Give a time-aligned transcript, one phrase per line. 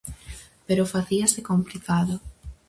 [0.67, 2.13] Pero facíase complicado.